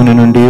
దేవుని 0.00 0.16
నుండి 0.16 0.44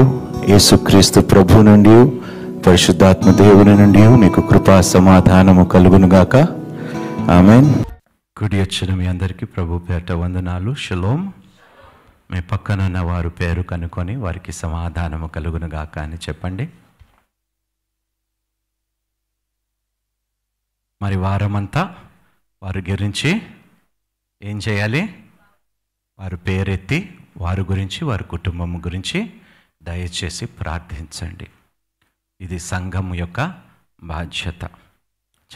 యేసుక్రీస్తు 0.53 1.21
ప్రభు 1.21 1.63
నుండి 1.63 2.21
పరిశుద్ధాత్మ 2.63 3.31
దేవుని 3.31 3.77
నుండి 3.77 4.09
మీకు 4.09 4.41
కృపా 4.41 4.81
సమాధానము 4.81 5.65
కలుగునుగాక 5.65 6.37
ఆమె 7.31 7.57
గుడి 8.43 8.61
వచ్చిన 8.61 8.95
మీ 8.95 9.07
అందరికీ 9.07 9.47
ప్రభు 9.47 9.79
పేట 9.79 10.13
వందనాలు. 10.13 10.75
షలోం 10.75 11.33
మీ 12.31 12.41
పక్కనున్న 12.41 12.99
వారు 12.99 13.29
పేరు 13.29 13.63
కనుకొని 13.63 14.17
వారికి 14.17 14.53
సమాధానము 14.53 15.27
కలుగునుగాక 15.27 15.99
అని 15.99 16.17
చెప్పండి. 16.17 16.69
మరి 21.03 21.17
వారమంతా 21.17 21.95
వారి 22.63 22.91
గురించి 22.91 23.43
ఏం 24.43 24.61
చేయాలి? 24.69 25.15
వారు 26.19 26.37
పేరెత్తి 26.37 27.19
వారి 27.37 27.61
గురించి 27.61 28.05
వారి 28.05 28.25
కుటుంబం 28.25 28.79
గురించి 28.79 29.33
దయచేసి 29.91 30.47
ప్రార్థించండి. 30.47 31.51
ఇది 32.41 32.59
సంఘం 32.59 33.15
యొక్క 33.15 33.63
బాధ్యత. 34.03 34.65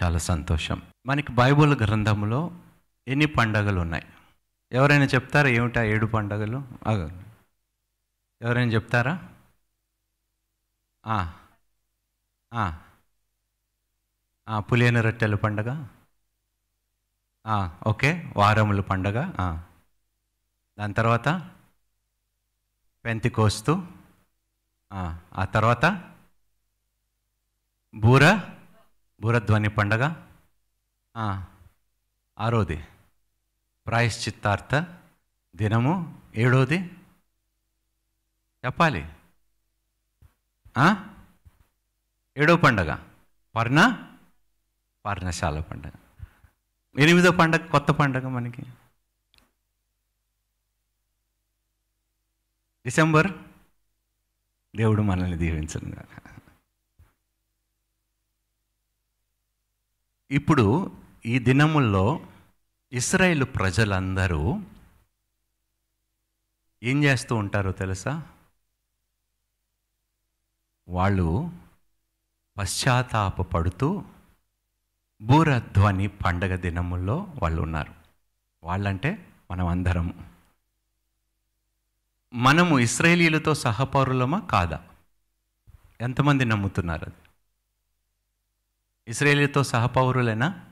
చాలా 0.03 0.19
సంతోషం. 0.19 0.83
మనకి 1.07 1.33
బైబుల్ 1.33 1.81
గ్రంథంలో 1.83 2.51
ఎన్ని 3.09 3.27
పండగలు 3.27 3.81
ఉన్నాయి? 3.81 4.05
ఎవరైనా 4.73 5.05
చెప్తారా 5.05 5.49
ఏమిటా 5.49 5.83
ఏడు 5.83 6.07
పండగలు? 6.07 6.69
ఎవరైనా 8.43 8.73
చెప్తారా? 8.73 9.29
పులియన 14.59 15.01
రొట్టెల 15.01 15.35
పండగ? 15.35 15.87
ఓకే. 17.87 18.33
వారముల 18.37 18.81
పండగ? 18.81 19.21
దాని 20.79 20.95
తర్వాత 20.95 21.51
పెంతికోస్తూ? 23.05 23.87
ఆ, 24.93 25.45
తర్వాత? 25.45 26.15
బూర? 27.95 28.37
బూరధ్వని 29.21 29.69
పండగ? 29.69 30.27
ఆరోది. 32.39 32.85
ప్రాయశ్చిత్తార్థ 33.87 34.87
దినము 35.57 36.23
ఏడోది? 36.35 36.79
చెప్పాలి. 38.65 39.13
ఏడో 42.37 42.57
పండగ. 42.57 43.09
పర్ణ? 43.55 44.09
పర్ణశాల 45.07 45.61
పండగ. 45.61 45.91
ఎనిమిదో 46.99 47.31
పండగ 47.31 47.67
కొత్త 47.67 47.91
పండగ 47.91 48.29
మనకి. 48.29 48.63
డిసెంబర్? 52.85 53.44
దేవుడు 54.77 55.03
మనల్ని 55.03 55.39
దీవించను 55.39 56.05
ఇప్పుడు 60.31 60.97
ఈ 61.27 61.39
దినముల్లో 61.39 62.27
ఇస్రాయేల్ 62.93 63.45
ప్రజలందరూ 63.45 64.61
ఏం 66.83 67.05
చేస్తూ 67.05 67.37
ఉంటారో 67.37 67.73
తెలుసా? 67.73 68.29
వాళ్ళు 70.89 71.51
పశ్చాత్తాపపడుతూ 72.57 74.05
బూరధ్వని 75.23 76.07
పండగ 76.09 76.57
దినముల్లో 76.57 77.35
వాళ్ళు 77.43 77.63
ఉన్నారు. 77.63 77.95
వాళ్ళంటే 78.65 79.33
మనం 79.51 79.67
అందరము 79.67 80.34
మనము 82.35 82.79
ఇస్రాయేలీలతో 82.79 83.55
సహపౌరులమా 83.55 84.41
కాదా? 84.41 84.89
ఎంతమంది 86.01 86.45
నమ్ముతున్నారు 86.45 87.05
అది? 87.05 87.15
ఇస్రాయేలీతో 89.09 89.63
సహపౌరులేనా? 89.63 90.71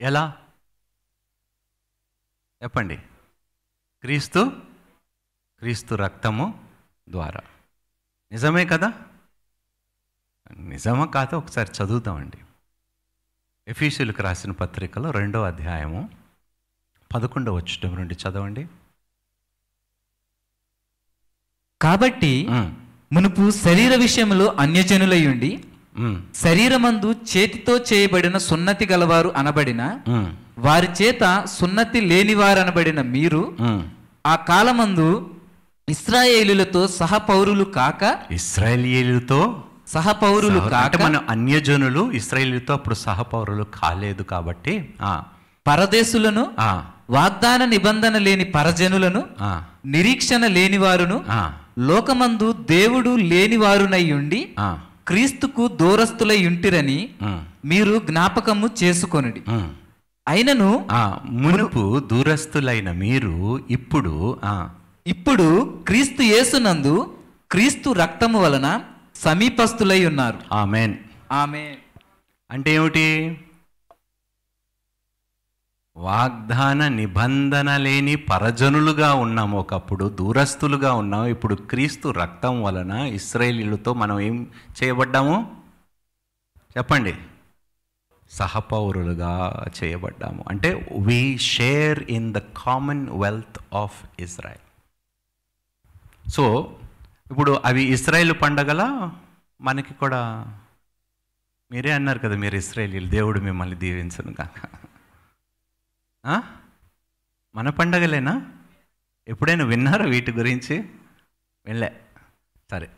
ఎలా? 0.00 0.46
చెప్పండి. 2.62 2.96
క్రీస్తు 4.00 4.62
క్రీస్తు 5.58 5.94
రక్తము 5.94 6.72
ద్వారా. 7.08 7.40
నిజమే 8.32 8.66
కదా? 8.66 8.92
నిజమా 10.50 11.06
కాదా? 11.06 11.38
ఒకసారి 11.38 11.70
చదువుతామండి. 11.70 12.38
ఎఫీషియల్కి 13.68 14.22
రాసిన 14.22 14.50
పత్రికలో 14.50 15.10
రెండో 15.10 15.42
అధ్యాయము 15.42 16.10
పదకొండవ 17.14 17.56
వచ్చటం 17.56 17.94
నుండి 17.94 18.14
చదవండి. 18.14 18.68
కాబట్టి 21.86 22.32
మునుపు 23.10 23.44
శరీర 23.60 23.92
విషయంలో 24.02 24.46
అన్యజనులయుండి 24.62 25.50
ఉమ్, 25.98 26.16
శరీరమందు 26.40 27.10
చేతితో 27.30 27.74
చేయబడిన 27.88 28.36
సున్నతి 28.46 28.86
గలవారు 28.88 29.30
అనబడిన 29.38 29.82
వారి 30.64 30.88
చేత 30.98 31.22
సున్నతి 31.54 32.00
లేనివారనబడిన 32.10 33.00
మీరు. 33.14 33.40
ఆ 34.24 34.34
కాలమందు 34.48 35.08
ఇస్రాయేలులతో 35.88 36.82
సహపౌరులు 36.96 37.64
కాక 37.74 38.02
ఇస్రాయేలీలతో 38.38 39.40
సహపౌరులు 39.88 40.60
కాక 40.72 40.94
మన 41.02 41.16
అన్యజనులు 41.32 42.02
ఇస్రాయేలీలతో 42.18 42.72
అప్పుడు 42.74 42.96
సహపౌరులు 43.04 43.64
కాలేదు 43.76 44.22
కాబట్టి 44.32 44.72
ఆ, 45.02 45.12
పరదేశులను 45.66 46.44
వాగ్దాన 47.10 47.62
నిబంధన 47.72 48.16
లేని 48.24 48.46
పరజనులను 48.54 49.20
నిరీక్షణ 49.92 50.42
లేనివారును 50.54 51.18
ఆ, 51.32 51.40
లోకమందు 51.78 52.52
దేవుడు 52.52 53.16
లేనివారునై 53.16 54.12
ఉండి 54.12 54.40
క్రీస్తుకు 55.06 55.68
దూరస్తులై 55.68 56.46
ఉంటిరని 56.46 57.08
మీరు 57.64 57.98
జ్ఞాపకము 57.98 58.70
చేసుకొనుడి. 58.82 59.42
అయినను 60.26 60.86
ఆ, 60.90 61.20
మునుపు 61.24 62.00
దూరస్తులైన 62.06 62.92
మీరు 62.92 63.34
ఇప్పుడు 63.70 64.38
ఆ, 64.44 64.70
ఇప్పుడు 65.06 65.46
క్రీస్తు 65.86 66.22
యేసునందు 66.22 66.94
క్రీస్తు 67.50 67.90
రక్తము 67.90 68.40
వలన 68.40 68.68
సమీపస్తులై 69.14 70.06
ఉన్నారు. 70.06 70.38
ఆమెన్. 70.52 70.94
ఆమె 71.32 71.76
అంటే 72.50 72.74
ఏమిటి? 72.74 73.06
వాగ్దాన 75.96 76.88
నిబంధన 76.88 77.76
లేని 77.76 78.16
పరజనులుగా 78.16 79.14
ఉన్నాం 79.14 79.54
ఒకప్పుడు 79.54 80.08
దూరస్తులుగా 80.08 80.92
ఉన్నాం. 80.92 81.24
ఇప్పుడు 81.24 81.54
క్రీస్తు 81.54 82.08
రక్తం 82.08 82.62
వలన 82.62 82.90
ఇస్రాయేలీలతో 82.90 83.94
మనం 83.94 84.20
ఏం 84.20 84.50
చేయబడ్డాము? 84.82 85.62
చెప్పండి. 86.78 87.14
సహపౌరులుగా 88.30 89.64
చేయబడ్డాము. 89.84 90.44
అంటే 90.48 90.98
we 91.00 91.38
share 91.38 92.02
in 92.10 92.34
the 92.34 92.38
commonwealth 93.10 93.74
of 93.74 94.04
Israel 94.20 94.64
so 96.30 96.76
ఇప్పుడు 97.30 97.60
అవి 97.64 97.82
ఇస్రాయేల్ 97.82 98.32
పండగల? 98.42 99.10
మనకి 99.60 99.94
కూడా 99.94 100.46
మీరే 101.70 101.90
అన్నారు 101.90 102.18
కదా 102.18 102.36
మీరు 102.36 102.56
ఇస్రాయేలీలు 102.56 103.10
దేవుడు 103.10 103.40
మిమ్మల్ని 103.40 103.76
దీవించను 103.76 104.32
కాక. 104.34 104.86
మన 107.54 107.70
పండగలేనా? 107.70 108.46
ఎప్పుడైనా 109.28 109.64
విన్నారా 109.64 110.06
వీటి 110.06 110.32
గురించి? 110.32 110.78
వెళ్ళే. 111.66 112.00
సరే. 112.70 112.90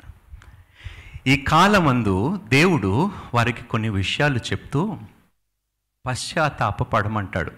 ఈ 1.27 1.37
కాలమందు 1.37 2.41
దేవుడు 2.49 3.11
వారికి 3.35 3.65
కొన్ని 3.65 3.89
విషయాలు 3.89 4.39
చెప్తూ 4.39 4.99
పశ్చాత్తాపపడమంటాడు 6.07 7.53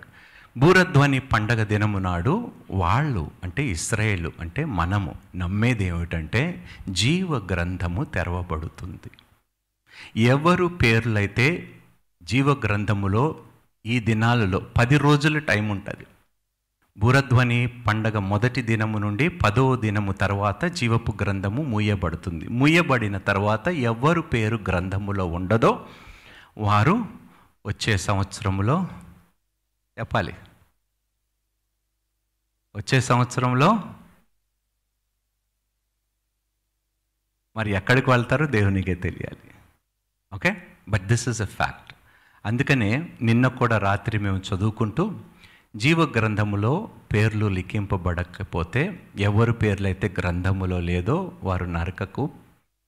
బూరధ్వని 0.57 1.21
పండగ 1.21 1.63
దినము 1.63 1.99
నాడు 1.99 2.53
వాళ్ళు 2.71 3.31
అంటే 3.43 3.65
ఇస్రాయేలు 3.65 4.33
అంటే 4.41 4.65
మనము 4.65 5.15
నమ్మేది 5.37 5.85
ఏమిటంటే 5.85 6.69
జీవ 6.89 7.37
గ్రంథము 7.37 8.05
తెరవబడుతుంది. 8.05 9.11
ఎవరు 10.21 10.67
పేర్లైతే 10.67 11.79
జీవ 12.23 12.53
గ్రంథములో 12.53 13.45
ఈ 13.87 14.01
దినాలలో 14.01 14.59
పది 14.59 14.99
రోజుల 14.99 15.39
టైం 15.39 15.69
ఉంటుంది. 15.69 16.07
బురధ్వని 16.99 17.85
పండగ 17.87 18.19
మొదటి 18.19 18.63
దినము 18.63 18.99
నుండి 18.99 19.29
పదో 19.29 19.77
దినము 19.77 20.13
తర్వాత 20.13 20.65
జీవపు 20.65 21.15
గ్రంథము 21.21 21.63
మూయబడుతుంది. 21.63 22.49
మూయబడిన 22.49 23.19
తర్వాత 23.19 23.69
ఎవరు 23.69 24.21
పేరు 24.21 24.57
గ్రంథములో 24.57 25.27
ఉండదో 25.27 25.89
వారు 26.59 27.07
వచ్చే 27.67 27.97
సంవత్సరంలో 27.97 28.89
చెప్పాలి. 29.99 30.33
వచ్చే 32.77 33.01
సంవత్సరంలో 33.01 33.95
మరి 37.57 37.71
ఎక్కడికి 37.71 38.11
వెళ్తారో 38.11 38.47
దేవునికే 38.47 38.95
తెలియాలి. 38.95 39.55
Okay? 40.33 40.67
But 40.89 41.03
this 41.03 41.29
is 41.29 41.41
a 41.41 41.45
fact 41.45 41.90
అందుకనే 42.47 43.11
నిన్న 43.23 43.49
కూడా 43.49 43.79
రాత్రి 43.79 44.19
మేము 44.19 44.41
చదువుకుంటూ 44.55 45.15
జీవ 45.77 46.03
గ్రంథములో 46.03 46.91
పేర్లు 47.13 47.47
లిఖింపబడకపోతే 47.47 49.03
ఎవరు 49.19 49.53
పేర్లైతే 49.53 50.15
గ్రంథములో 50.21 50.81
లేదో 50.81 51.33
వారు 51.43 51.65
నరకకు 51.65 52.31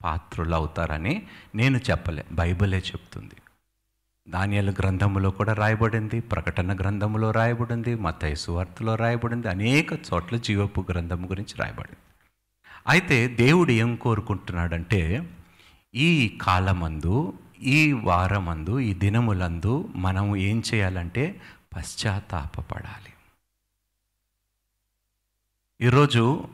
పాత్రులు 0.04 0.54
అవుతారని 0.54 1.22
నేను 1.54 1.78
చెప్పలే 1.90 2.24
బైబిలే 2.32 2.78
చెప్తుంది. 2.78 3.34
ధాన్యాల 4.30 4.70
గ్రంథములో 4.70 5.30
కూడా 5.30 5.52
రాయబడింది 5.52 6.20
ప్రకటన 6.20 6.76
గ్రంథములో 6.76 7.30
రాయబడింది 7.30 7.94
మత 7.94 8.34
సువార్తలో 8.34 8.94
రాయబడింది 8.94 9.48
అనేక 9.48 9.92
చోట్ల 9.92 10.36
జీవపు 10.36 10.86
గ్రంథము 10.90 11.26
గురించి 11.26 11.54
రాయబడింది. 11.58 11.96
అయితే 12.86 13.28
దేవుడు 13.28 13.70
ఏం 13.70 13.96
కోరుకుంటున్నాడంటే 13.96 15.30
ఈ 15.94 16.38
కాలమందు 16.42 17.32
ఈ 17.62 17.92
వారమందు 17.92 18.78
ఈ 18.80 18.94
దినములందు 18.94 19.88
మనం 19.96 20.36
ఏం 20.36 20.62
చేయాలంటే 20.74 21.40
పశ్చాత్తాపపడాలి. 21.76 23.12
ఈరోజు 25.80 26.48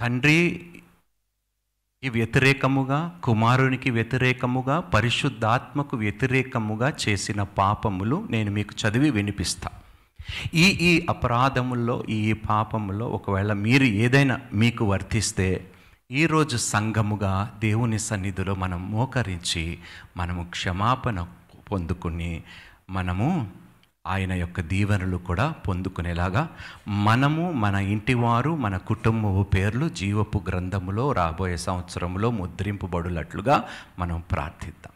తండ్రి 0.00 0.70
ఈ 2.04 2.08
వ్యతిరేకముగా 2.08 3.20
కుమారునికి 3.24 3.90
వ్యతిరేకముగా 3.90 4.80
పరిశుద్ధాత్మకు 4.80 5.96
వ్యతిరేకముగా 5.96 6.92
చేసిన 7.08 7.42
పాపములు 7.42 8.28
నేను 8.30 8.50
మీకు 8.50 8.72
చదివి 8.72 9.10
వినిపిస్తా. 9.10 9.68
ఈ 10.54 10.64
ఈ 10.64 11.06
అపరాధముల్లో 11.10 12.04
ఈ 12.08 12.30
ఈ 12.30 12.32
పాపములో 12.32 13.08
ఒకవేళ 13.08 13.52
మీరు 13.52 13.84
ఏదైనా 13.84 14.40
మీకు 14.52 14.84
వర్తిస్తే 14.84 15.73
ఈరోజు 16.10 16.56
సంఘముగా 16.56 17.56
దేవుని 17.60 17.98
సన్నిధిలో 17.98 18.54
మనం 18.54 18.90
మోకరించి 18.90 19.78
మనము 20.16 20.44
క్షమాపణ 20.50 21.26
పొందుకుని 21.72 22.42
మనము 22.90 23.50
ఆయన 24.06 24.32
యొక్క 24.32 24.60
దీవెనలు 24.60 25.16
కూడా 25.16 25.50
పొందుకునేలాగా 25.50 26.48
మనము 26.88 27.52
మన 27.52 27.74
ఇంటివారు 27.74 28.56
మన 28.56 28.76
కుటుంబపు 28.76 29.42
పేర్లు 29.42 29.88
జీవపు 29.88 30.42
గ్రంథములో 30.48 31.12
రాబోయే 31.12 31.56
సంవత్సరంలో 31.56 32.30
ముద్రింపబడులట్లుగా 32.30 33.64
మనం 33.98 34.22
ప్రార్థిద్దాం. 34.32 34.92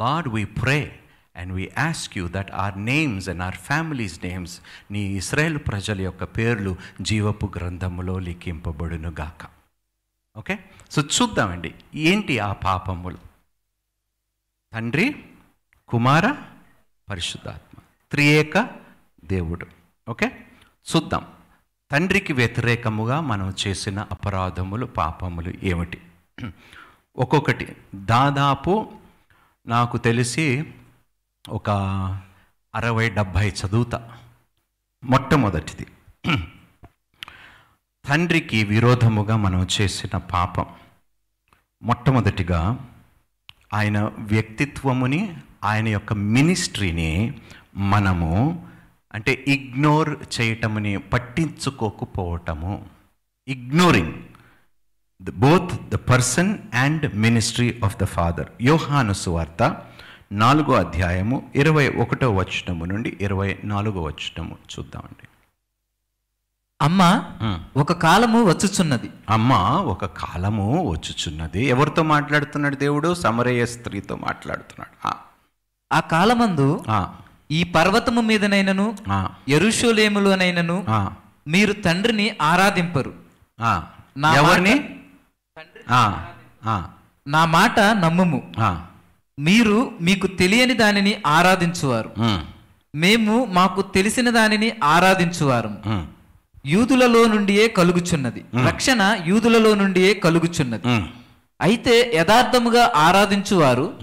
Lord 0.00 0.28
we 0.28 0.44
pray 0.44 0.98
and 1.36 1.52
we 1.52 1.70
ask 1.78 2.18
you 2.18 2.28
that 2.28 2.52
our 2.52 2.84
names 2.84 3.28
and 3.28 3.42
our 3.42 3.54
families 3.54 4.20
names 4.24 4.60
నీ 4.90 5.00
ఇస్రాయేల్ 5.00 5.58
ప్రజల 5.58 6.00
యొక్క 6.00 6.24
పేర్లు 6.24 6.76
జీవపు 7.02 7.52
గ్రంథములో 7.56 8.18
లిఖింపబడునుగాక. 8.18 9.57
ఓకే? 10.38 10.64
సో 10.90 11.02
చూద్దామండి 11.02 11.74
ఏంటి 11.94 12.38
ఆ 12.38 12.52
పాపములు? 12.52 13.18
తండ్రి 14.72 15.24
కుమార 15.88 16.36
పరిశుద్ధాత్మ 17.08 17.80
త్రియేక 18.10 18.70
దేవుడు. 19.24 19.66
ఓకే? 20.08 20.46
చూద్దాం. 20.96 21.26
తండ్రికి 21.90 22.32
వ్యతిరేకముగా 22.32 23.20
మనం 23.20 23.54
చేసిన 23.66 24.06
అపరాధములు 24.10 24.86
పాపములు 24.86 25.52
ఏమిటి? 25.62 26.02
ఒక్కొక్కటి. 27.16 27.76
దాదాపు 27.94 28.92
నాకు 29.66 29.98
తెలిసి 29.98 30.74
ఒక 31.48 31.70
అరవై 32.74 33.10
డెబ్భై 33.10 33.50
చదువుతా. 33.50 34.18
మొట్టమొదటిది. 35.04 35.86
తండ్రికి 38.08 38.64
విరోధముగా 38.64 39.36
మనం 39.36 39.66
చేసిన 39.80 40.18
పాపం. 40.18 40.66
మొట్టమొదటిగా 41.82 42.88
ఆయన 43.74 44.10
వ్యక్తిత్వముని 44.18 45.36
ఆయన 45.64 45.88
యొక్క 45.88 46.12
మినిస్ట్రీని 46.12 47.34
మనము 47.76 48.66
అంటే 49.14 49.44
ఇగ్నోర్ 49.48 50.40
చేయటముని 50.40 50.98
పట్టించుకోకపోవటము. 50.98 52.86
Ignoring 53.48 54.14
the 55.22 55.30
both 55.30 55.88
the 55.88 55.94
person 55.94 56.58
and 56.74 57.14
ministry 57.14 57.80
of 57.84 57.96
the 57.96 58.04
father. 58.04 58.48
యోహాను 58.60 59.12
సువార్త 59.12 59.82
నాలుగో 60.32 60.72
అధ్యాయము 60.72 61.50
ఇరవై 61.54 61.88
ఒకటో 61.88 62.34
వచనము 62.34 62.84
నుండి 62.84 63.16
ఇరవై 63.20 63.58
నాలుగో 63.64 64.02
వచనము 64.02 64.56
చూద్దామండి. 64.78 65.27
అమ్మ 66.82 67.22
ఒక 67.76 67.92
కాలము 67.92 68.44
వచ్చుచున్నది. 68.44 69.10
అమ్మ 69.30 69.52
ఒక 69.86 70.04
కాలము 70.04 70.90
వచ్చుచున్నది. 70.90 71.64
ఎవరితో 71.66 72.02
మాట్లాడుతున్నాడు 72.02 72.76
దేవుడు? 72.76 73.14
సమరయ 73.14 73.66
స్త్రీతో 73.66 74.16
మాట్లాడుతున్నాడు. 74.16 75.08
ఆ, 75.92 76.00
కాలమందు 76.00 76.84
ఈ 77.50 77.64
పర్వతము 77.64 78.20
మీదనైనను 78.20 78.96
ఎరుషోలేములోనైనను 79.48 80.84
మీరు 81.48 81.72
తండ్రిని 81.72 82.36
ఆరాధింపరు. 82.42 83.12
ఎవరిని? 84.34 84.70
నా 87.26 87.44
మాట 87.44 87.80
నమ్ముము. 87.80 88.52
మీరు 89.38 89.92
మీకు 90.00 90.26
తెలియని 90.26 90.74
దానిని 90.74 91.22
ఆరాధించువారు. 91.26 92.10
మేము 92.94 93.44
మాకు 93.44 93.82
తెలిసిన 93.82 94.30
దానిని 94.30 94.72
ఆరాధించువారు. 94.84 95.70
యూదులలో 96.66 97.26
నుండియే 97.26 97.68
కలుగుచున్నది. 97.68 98.44
రక్షణ 98.66 99.20
యూదులలో 99.26 99.74
నుండియే 99.74 100.14
కలుగుచున్నది. 100.14 101.12
అయితే 101.60 102.12
యథార్థముగా 102.14 102.92
ఆరాధించువారు. 102.96 103.98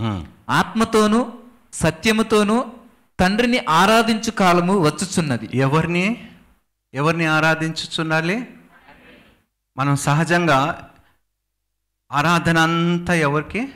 ఆత్మతోనూ 0.49 1.33
సత్యముతోనూ 1.73 2.71
తండ్రిని 3.19 3.65
ఆరాధించు 3.69 4.31
కాలము 4.31 4.79
వచ్చుచున్నది. 4.79 5.49
ఎవరిని? 5.53 6.29
ఎవరిని 6.93 7.25
ఆరాధించుచుండాలి? 7.25 8.47
మనం 9.77 9.95
సహజంగా 9.95 10.89
ఆరాధన 12.11 12.57
అంతా 12.57 13.13
ఎవరికి? 13.13 13.67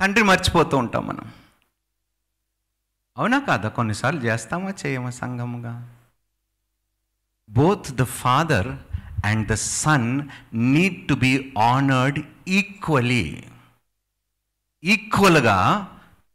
తండ్రి 0.00 0.22
మర్చిపోతూ 0.22 0.76
ఉంటాం 0.76 1.06
మనం. 1.06 1.32
అవునా 3.16 3.38
కాదా? 3.38 3.68
కొన్నిసార్లు 3.68 4.20
చేస్తామా 4.20 4.72
చేయమా 4.86 5.10
సంఘముగా? 5.10 5.94
Both 7.50 7.92
the 7.92 8.02
father 8.02 8.68
and 9.24 9.48
the 9.48 9.54
son 9.54 10.28
need 10.54 11.08
to 11.08 11.14
be 11.14 11.52
honoured 11.58 12.20
equally 12.48 13.44
ఈక్వల్గా 14.84 15.88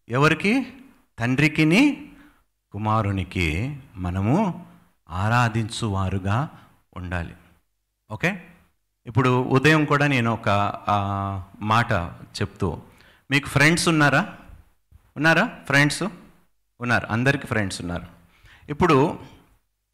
ఎవరికి? 0.09 0.73
తండ్రికిని 1.19 2.11
కుమారునికి 2.71 3.77
మనము 3.95 4.65
ఆరాధించువారుగా 5.09 6.49
ఉండాలి. 6.97 7.33
ఓకే? 8.11 8.47
ఇప్పుడు 9.05 9.43
ఉదయం 9.43 9.85
కూడా 9.85 10.07
నేను 10.07 10.33
ఒక 10.33 10.49
మాట 11.61 11.91
చెప్తూ 12.41 12.81
మీకు 13.31 13.47
ఫ్రెండ్స్ 13.47 13.87
ఉన్నారా? 13.87 14.35
ఉన్నారా? 15.15 15.49
ఫ్రెండ్స్? 15.65 16.03
ఉన్నారు. 16.81 17.07
అందరికీ 17.09 17.47
ఫ్రెండ్స్ 17.47 17.81
ఉన్నారు. 17.81 18.07
ఇప్పుడు 18.69 19.19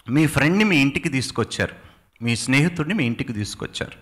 మీ 0.08 0.28
ఫ్రెండ్ని 0.28 0.64
మీ 0.64 0.78
ఇంటికి 0.78 1.10
తీసుకొచ్చారు. 1.10 1.76
మీ 2.22 2.36
స్నేహితుడిని 2.36 2.94
మీ 2.94 3.06
ఇంటికి 3.06 3.34
తీసుకొచ్చారు. 3.34 3.98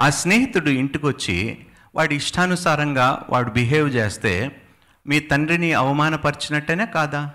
ఆ 0.00 0.10
స్నేహితుడు 0.10 0.70
ఇంటికి 0.70 1.06
వచ్చి 1.06 1.58
వాడి 1.94 2.16
ఇష్టానుసారంగా 2.16 3.26
వాడు 3.30 3.50
బిహేవ్ 3.50 3.88
చేస్తే 3.90 4.62
మీ 5.06 5.20
తండ్రిని 5.20 5.72
అవమానపరిచినట్టేనే 5.72 6.86
కాదా? 6.86 7.30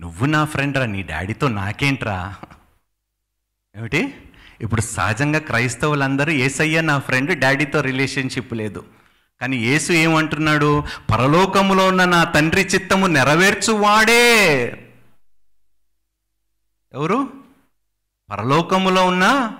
నువ్వు 0.00 0.26
నా 0.26 0.44
ఫ్రెండ్ 0.44 0.78
రా 0.78 0.86
నీ 0.86 1.02
డాడీతో 1.02 1.48
నాకేంట్రా? 1.48 2.34
ఏమిటి? 3.76 4.14
ఇప్పుడు 4.60 4.80
సహజంగా 4.80 5.38
క్రైస్తవులందరూ 5.38 6.32
ఏసయ్య 6.32 6.80
నా 6.80 6.98
ఫ్రెండ్ 6.98 7.38
డాడీతో 7.38 7.80
రిలేషన్షిప్ 7.80 8.54
లేదు. 8.54 8.84
కానీ 9.40 9.56
యేసు 9.56 9.92
ఏమంటున్నాడు? 9.92 10.84
పరలోకములో 11.12 11.88
ఉన్న 11.88 12.04
నా 12.04 12.24
తండ్రి 12.24 12.62
చిత్తము 12.62 13.06
నెరవేర్చువాడే! 13.06 14.26
ఎవరు? 16.92 17.44
పరలోకములో 18.30 19.06
ఉన్న 19.06 19.56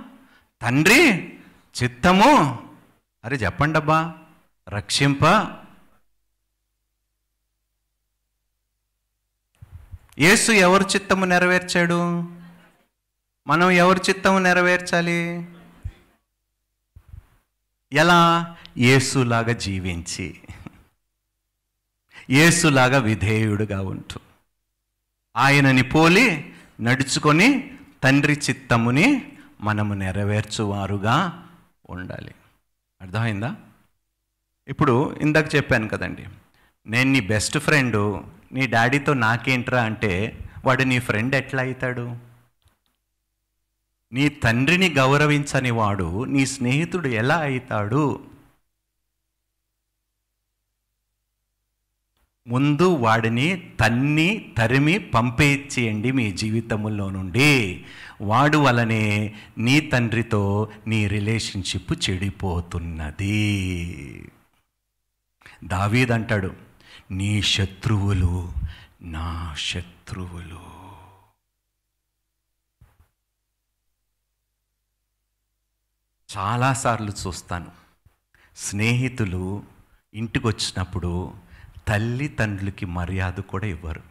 తండ్రి 0.62 1.38
చిత్తము. 1.82 2.62
అరే 3.24 3.36
చెప్పండి 3.36 3.78
అబ్బా 3.78 4.14
రక్షింప. 4.68 5.24
యేసు 10.18 10.52
ఎవరి 10.52 10.84
చిత్తము 10.84 11.24
నెరవేర్చాడు? 11.24 12.22
మనం 13.46 13.70
ఎవరి 13.70 14.00
చిత్తము 14.08 14.38
నెరవేర్చాలి? 14.38 15.48
ఎలా? 17.92 18.56
యేసులాగా 18.78 19.52
జీవించి. 19.52 20.40
యేసులాగా 22.30 22.98
విధేయుడుగా 22.98 23.82
ఉంటూ. 23.82 24.20
ఆయనని 25.36 25.82
పోలి 25.82 26.55
నడుచుకొని 26.80 27.76
తండ్రి 28.04 28.40
చిత్తముని 28.50 29.22
మనము 29.60 29.94
నెరవేర్చువారుగా 29.94 31.42
ఉండాలి. 31.90 32.34
అర్థమైందా? 33.02 33.54
ఇప్పుడు 34.68 35.16
ఇందాక 35.20 35.54
చెప్పాను 35.54 35.88
కదండి 35.88 36.24
నేను 36.86 37.12
నీ 37.12 37.20
బెస్ట్ 37.20 37.58
ఫ్రెండు 37.58 38.24
నీ 38.52 38.66
డాడీతో 38.66 39.14
నాకేంట్రా 39.14 39.82
అంటే 39.82 40.38
వాడు 40.64 40.82
నీ 40.82 40.98
ఫ్రెండ్ 40.98 41.34
ఎట్లా 41.34 41.62
అవుతాడు 41.62 42.16
నీ 44.12 44.28
తండ్రిని 44.28 44.88
గౌరవించని 44.88 45.70
వాడు 45.70 46.24
నీ 46.24 46.46
స్నేహితుడు 46.46 47.08
ఎలా 47.08 47.36
అవుతాడు 47.38 48.20
ముందు 52.46 52.96
వాడిని 52.96 53.72
తన్ని 53.80 54.54
తరిమి 54.58 54.98
పంపేచ్చేయండి 54.98 56.12
మీ 56.12 56.32
జీవితంలో 56.32 57.10
నుండి. 57.10 57.84
వాడు 58.20 58.58
వలనే 58.58 59.34
నీ 59.58 59.80
తండ్రితో 59.80 60.72
నీ 60.86 61.08
రిలేషన్షిప్ 61.08 62.10
చెడిపోతున్నది. 62.10 63.32
దావీదంటాడు 65.64 66.54
నీ 67.10 67.42
శత్రువులు 67.42 68.52
నా 69.02 69.54
శత్రువులు. 69.58 70.76
చాలాసార్లు 76.38 77.12
చూస్తాను 77.26 77.70
స్నేహితులు 78.56 79.62
ఇంటికి 80.14 80.46
వచ్చినప్పుడు 80.46 81.45
తల్లిదండ్రులకి 81.88 82.86
మర్యాద 82.86 83.32
కూడా 83.32 83.66
ఇవ్వరు. 83.66 84.02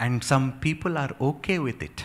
And 0.00 0.24
some 0.24 0.52
people 0.64 0.98
are 0.98 1.12
okay 1.20 1.58
with 1.58 1.84
it 1.84 2.04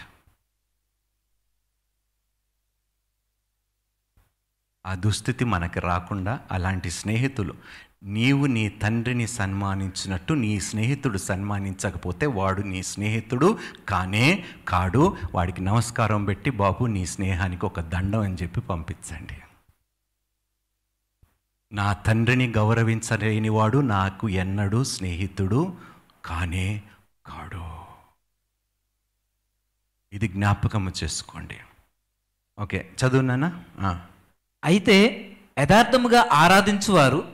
ఆ 4.86 4.96
దుస్థితి 4.96 5.46
మనకి 5.46 5.80
రాకుండా 5.80 6.40
అలాంటి 6.52 6.90
స్నేహితులు 6.92 7.54
నీవు 8.04 8.46
నీ 8.46 8.70
తండ్రిని 8.70 9.28
సన్మానించినట్టు 9.28 10.34
నీ 10.34 10.60
స్నేహితుడు 10.60 11.18
సన్మానించకపోతే 11.18 12.26
వాడు 12.26 12.62
నీ 12.62 12.84
స్నేహితుడు 12.84 13.60
కానే 13.90 14.46
కాడు. 14.68 15.18
వాడికి 15.36 15.62
నమస్కారం 15.62 16.26
పెట్టి 16.26 16.50
బాబు 16.50 16.86
నీ 16.86 17.06
స్నేహానికి 17.06 17.66
ఒక 17.66 17.80
దండం 17.80 18.20
అని 18.20 18.36
చెప్పి 18.36 18.62
పంపించండి. 18.62 19.38
నా 21.72 21.94
తండ్రిని 21.94 22.48
గౌరవించలేని 22.48 23.50
వాడు 23.50 23.78
నాకు 23.78 24.30
ఎన్నడూ 24.30 24.84
స్నేహితుడు 24.84 25.74
కానే 26.26 26.82
కాడు. 27.26 27.80
ఇది 30.14 30.28
జ్ఞాపకము 30.28 30.92
చేసుకోండి. 31.04 31.58
ఓకే 32.60 32.90
చదువునానా. 33.06 33.62
అయితే 34.64 35.30
యథార్థముగా 35.60 36.26
ఆరాధించువారు 36.32 37.32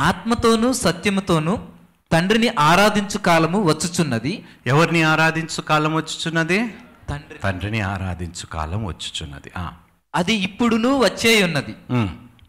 ఆత్మతోనూ 0.00 0.72
సత్యముతోనూ 0.72 1.68
తండ్రిని 2.12 2.48
ఆరాధించు 2.48 3.18
కాలము 3.18 3.62
వచ్చుచున్నది. 3.62 4.44
ఎవరిని 4.66 5.02
ఆరాధించు 5.02 5.60
కాలం 5.62 5.94
వచ్చుచున్నది? 5.94 6.74
తండ్రి. 7.08 7.38
తండ్రిని 7.38 7.80
ఆరాధించు 7.80 8.46
కాలం 8.46 8.84
వచ్చుచున్నది. 8.84 9.50
ఆ. 9.56 9.72
అది 10.14 10.34
ఇప్పుడును 10.34 10.98
వచ్చే 10.98 11.44
ఉన్నది 11.44 11.74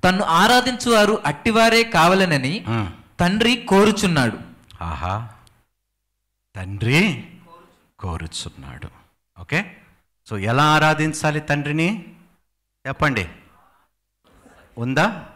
తన్ను 0.06 0.24
ఆరాధించువారు 0.24 1.22
అట్టివారే 1.26 1.84
కావాలనని. 1.84 2.66
తండ్రి 3.20 3.66
కోరుచున్నాడు. 3.70 4.38
ఆహా. 4.84 5.30
తండ్రి 6.56 7.30
కోరుచున్నాడు. 8.00 8.88
ఓకే? 9.42 9.82
సో 10.26 10.38
ఎలా 10.38 10.76
ఆరాధించాలి 10.76 11.40
తండ్రిని? 11.40 12.16
చెప్పండి. 12.88 13.30
ఉందా? 14.78 15.30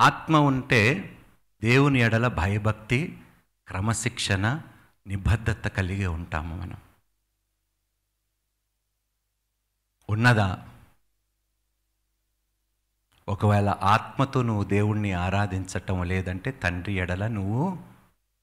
ఆత్మ 0.00 0.36
ఉంటే 0.36 1.16
దేవుని 1.62 2.00
ఎడల 2.00 2.28
భయభక్తి 2.28 3.18
క్రమశిక్షణ 3.68 4.60
నిబద్ధత 5.06 5.68
కలిగి 5.68 6.06
ఉంటాము 6.06 6.56
మనం. 6.56 6.76
ఉన్నదా? 10.10 10.68
ఒకవేళ 13.28 13.68
ఆత్మతో 13.68 14.42
నువ్వు 14.42 14.64
దేవుణ్ణి 14.64 15.12
ఆరాధించటం 15.12 16.02
లేదంటే 16.02 16.50
తండ్రి 16.50 16.94
ఎడల 16.94 17.26
నువ్వు 17.26 17.78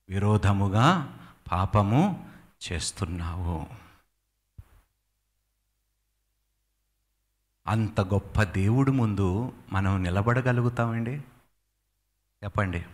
విరోధముగా 0.09 1.17
పాపము 1.51 2.31
చేస్తున్నావు. 2.71 3.65
అంత 7.67 8.01
గొప్ప 8.01 8.43
దేవుడు 8.43 8.91
ముందు 8.91 9.53
మనం 9.71 10.03
నిలబడగలుగుతామండి? 10.03 11.15
చెప్పండి. 12.43 12.85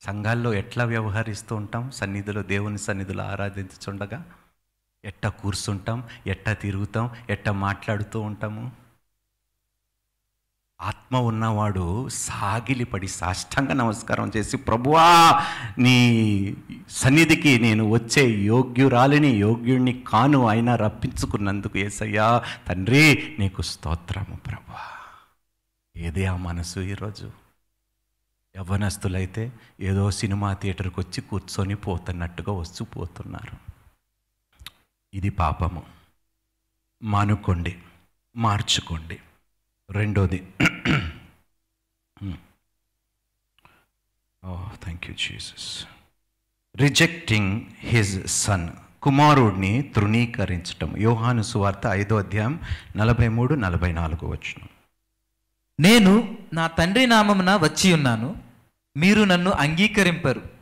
సంఘాల్లో 0.00 0.54
ఎట్లా 0.54 0.84
వ్యవహరిస్తూ 0.84 1.56
ఉంటాం? 1.56 1.90
సన్నిధిలో 1.90 2.42
దేవుని 2.42 2.78
సన్నిధిలో 2.78 3.24
ఆరాధించుండగా 3.24 4.24
ఎట్ట 5.04 5.26
కూర్చుంటాం 5.26 6.08
ఎట్ట 6.26 6.48
తిరుగుతాం 6.50 7.10
ఎట్ట 7.30 7.48
మాట్లాడుతూ 7.48 8.20
ఉంటాము? 8.20 8.72
ఆత్మ 10.80 11.16
ఉన్నవాడు 11.16 12.08
సాగిలిపడి 12.08 13.08
సాష్టంగా 13.08 13.74
నమస్కారం 13.74 14.32
చేసి 14.36 14.56
ప్రభువా 14.56 15.40
నీ 15.78 15.96
సన్నిధికి 16.90 17.58
నేను 17.58 17.84
వచ్చే 17.84 18.30
యోగ్యురాలిని 18.30 19.28
యోగ్యుణ్ణి 19.28 20.04
కాను 20.08 20.46
అయినా 20.46 20.76
రప్పించుకున్నందుకు 20.76 21.78
ఏసయ్యా 21.78 22.42
తండ్రి 22.68 23.36
నీకు 23.38 23.62
స్తోత్రము 23.62 24.36
ప్రభువా. 24.36 24.80
ఏదే 25.96 26.24
ఆ 26.24 26.36
మనసు 26.36 26.80
ఈరోజు? 26.80 27.30
యవ్వనస్తులైతే 28.56 29.52
ఏదో 29.80 30.10
సినిమా 30.10 30.52
థియేటర్కి 30.52 31.00
వచ్చి 31.00 31.20
కూర్చొని 31.20 31.74
పోతున్నట్టుగా 31.74 32.52
వస్తూ 32.52 32.84
పోతున్నారు. 32.84 33.71
ఇది 35.14 35.30
పాపము. 35.30 35.82
మానుకోండి 37.02 37.78
మార్చుకోండి. 38.36 39.18
రెండోది. 39.90 40.48
ఓ 44.44 44.68
thank 44.82 45.06
you 45.06 45.14
Jesus 45.14 45.84
rejecting 46.76 47.60
his 47.78 48.26
son 48.26 48.70
కుమారుడిని 49.02 49.82
తృణీకరించటం. 49.82 50.96
యోహాను 50.96 51.42
సువార్త 51.42 51.86
ఐదో 51.86 52.18
అధ్యాయం 52.18 52.60
నలభై 52.96 53.28
మూడు 53.28 53.54
నలభై 53.54 53.92
నాలుగు 53.92 54.26
వచ్చిన 54.26 54.66
నేను 55.80 56.38
నా 56.52 56.66
తండ్రి 56.66 57.06
నామమున 57.06 57.56
వచ్చి 57.56 57.92
ఉన్నాను. 57.92 58.42
మీరు 58.96 59.22
నన్ను 59.24 59.50
అంగీకరింపరు. 59.50 60.61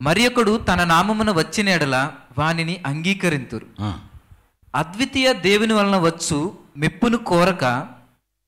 మరి 0.00 0.28
ఒకడు 0.28 0.58
తన 0.58 0.84
నామమున 0.84 1.30
వచ్చిన 1.30 1.68
ఎడల 1.68 2.12
వానిని 2.38 2.82
అంగీకరింతురు. 2.86 3.66
అద్వితీయ 4.74 5.32
దేవుని 5.32 5.72
వలన 5.72 5.96
వచ్చు 5.96 6.58
మెప్పును 6.76 7.16
కోరక 7.16 7.64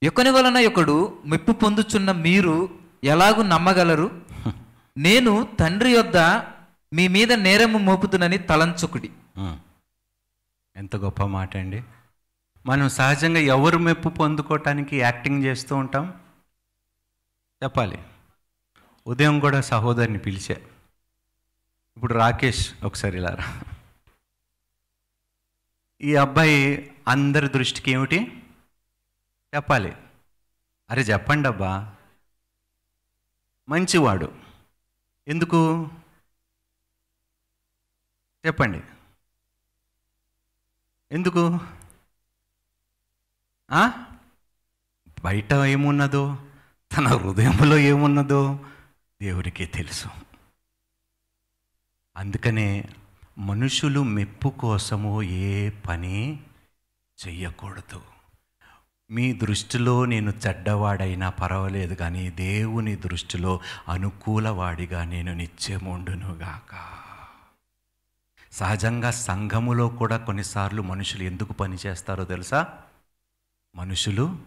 ఒకని 0.09 0.31
వలన 0.31 0.67
ఒకడు 0.67 1.19
మెప్పు 1.25 1.53
పొందుచున్న 1.53 2.13
మీరు 2.13 2.71
ఎలాగూ 3.05 3.43
నమ్మగలరు? 3.43 4.23
నేను 4.97 5.49
తండ్రి 5.61 5.91
యొద్ద 5.91 6.17
మీ 6.93 7.09
మీద 7.09 7.33
నేరము 7.33 7.79
మోపుతునని 7.79 8.39
తలంచుకుడి. 8.39 9.11
ఎంత 10.77 10.97
గొప్ప 10.97 11.23
మాట 11.25 11.57
అండి. 11.57 11.83
మనం 12.67 12.89
సహజంగా 12.89 13.41
ఎవరు 13.41 13.79
మెప్పు 13.79 14.09
పొందుకోవటానికి 14.09 15.01
యాక్టింగ్ 15.01 15.45
చేస్తూ 15.45 15.77
ఉంటాం? 15.77 16.13
చెప్పాలి. 17.63 17.99
ఉదయం 19.07 19.41
కూడా 19.41 19.61
సహోదరిని 19.61 20.19
పిలిచా. 20.19 20.57
ఇప్పుడు 21.99 22.15
రాకేష్ 22.15 22.75
ఒకసారి 22.85 23.17
ఇలా 23.17 23.31
రా. 23.31 23.63
ఈ 26.03 26.15
అబ్బాయి 26.15 26.93
అందరి 27.09 27.49
దృష్టికి 27.49 27.91
ఏమిటి? 27.91 28.43
చెప్పాలి. 29.55 29.97
అరే 30.91 31.03
చెప్పండి 31.03 31.49
అబ్బా. 31.49 31.97
మంచివాడు. 33.69 34.33
ఎందుకు? 35.29 35.91
చెప్పండి. 38.47 38.83
ఎందుకు? 41.13 41.59
బయట 45.25 45.53
ఏమున్నదో 45.53 46.47
తన 46.97 47.09
హృదయంలో 47.09 47.79
ఏమున్నదో 47.79 48.67
దేవుడికి 49.23 49.67
తెలుసు. 49.67 50.28
అందుకనే 52.19 52.85
మనుషులు 53.39 54.03
మెప్పు 54.03 54.49
కోసము 54.49 55.23
ఏ 55.23 55.71
పని 55.71 56.41
చెయ్యకూడదు. 57.27 58.03
మీ 59.11 59.33
దృష్టిలో 59.33 60.05
నేను 60.05 60.31
చెడ్డవాడైనా 60.31 61.31
పర్వాలేదు 61.31 61.95
కానీ 61.95 62.31
దేవుని 62.31 62.97
దృష్టిలో 62.97 63.61
అనుకూలవాడిగా 63.89 65.05
నేను 65.05 65.35
నిత్యముండునుగాక. 65.35 67.03
సహజంగా 68.53 69.11
సంఘములో 69.11 69.89
కూడా 69.89 70.17
కొన్నిసార్లు 70.17 70.83
మనుషులు 70.83 71.23
ఎందుకు 71.23 71.53
పని 71.53 71.77
చేస్తారో 71.87 72.25
తెలుసా? 72.25 72.79
మనుషులు 73.77 74.39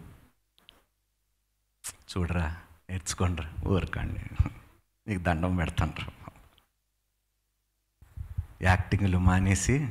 చూడరా 1.86 2.56
నేర్చుకోండిరా 2.90 3.50
ఊరకండి. 3.66 4.44
నీకు 5.06 5.22
దండం 5.22 5.56
పెడతాండ్రు. 5.56 6.21
యాక్టింగ్లు 8.62 9.18
మానేసి 9.18 9.88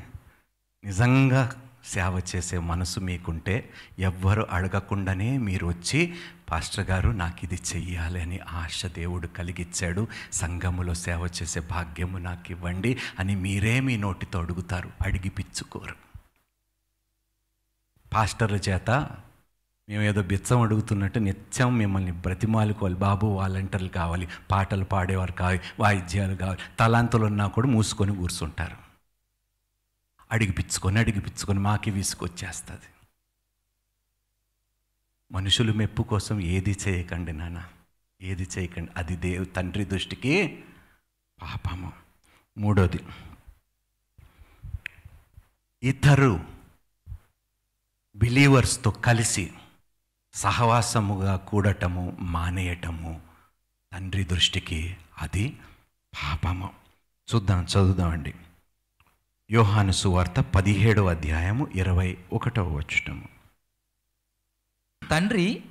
నిజంగా 0.83 1.61
సేవ 1.85 2.21
చేసే 2.35 2.57
మనసు 2.57 2.99
మీకుంటే 2.99 3.69
ఎవ్వరు 3.99 4.47
అడగకుండానే 4.51 5.37
మీరు 5.37 5.67
వచ్చి 5.67 6.15
పాస్టర్ 6.51 6.89
గారు 6.89 7.09
నాకు 7.09 7.37
ఇది 7.43 7.59
చెయ్యాలి 7.75 8.21
అని 8.21 8.39
ఆశ 8.39 8.85
దేవుడు 8.85 9.27
కలిగిచ్చాడు. 9.27 10.07
సంఘములో 10.31 10.93
సేవ 10.93 11.25
చేసే 11.25 11.59
భాగ్యము 11.59 12.17
నాకు 12.17 12.51
ఇవ్వండి 12.51 12.97
అని 13.19 13.35
మీరే 13.35 13.79
మీ 13.79 13.97
నోటితో 13.97 14.39
అడుగుతారు. 14.39 14.91
అడిగిపిచ్చుకోరు 15.01 15.95
పాస్టర్ల 18.13 18.55
చేత 18.55 19.09
మేము 19.91 20.03
ఏదో 20.03 20.21
బిచ్చం 20.24 20.62
అడుగుతున్నట్టు 20.62 21.19
నిత్యం 21.19 21.77
మిమ్మల్ని 21.77 22.12
బ్రతిమాలుకోవాలి 22.12 22.95
బాబు 22.95 23.25
వాలంటీర్లు 23.25 23.89
కావాలి 23.89 24.27
పాటలు 24.51 24.83
పాడేవారు 24.83 25.31
కావాలి 25.31 25.60
వాయిద్యాలు 25.79 26.36
కావాలి 26.36 26.60
తలాంతులు 26.79 27.25
ఉన్నా 27.25 27.48
కూడా 27.48 27.67
మూసుకొని 27.67 28.15
కూర్చుంటారు. 28.15 28.77
అడిగి 30.31 30.51
పిచ్చుకొని 30.51 31.60
మాకి 31.60 31.91
విసుకొచ్చేస్తుంది 31.91 32.88
మనుషులు 35.31 35.74
మెప్పు 35.74 36.03
కోసం 36.03 36.39
ఏది 36.39 36.77
చేయకండి 36.88 37.33
నాన్న 37.33 37.63
ఏది 38.21 38.48
చేయకండి. 38.57 38.91
అది 38.98 39.15
దేవు 39.15 39.45
తండ్రి 39.45 39.86
దృష్టికి 39.86 40.63
పాపము. 41.41 41.93
మూడోది 42.57 43.00
ఇతరు 45.83 46.39
బిలీవర్స్తో 48.15 48.91
కలిసి 48.91 49.53
సహవాసముగా 50.33 51.35
కూడటము 51.35 52.17
మానేయటము 52.19 53.21
తండ్రి 53.91 54.23
దృష్టికి 54.23 54.95
అది 55.21 55.43
పాపము. 56.13 56.69
చూద్దాం 57.27 57.63
చదువుదామండి. 57.63 58.33
యోహాను 59.50 59.91
సువార్త 59.91 60.39
పదిహేడవ 60.55 61.09
అధ్యాయము 61.09 61.67
ఇరవై 61.75 62.17
ఒకటవ 62.33 62.67
వచ్చటము 62.75 63.25
తండ్రి 65.01 65.63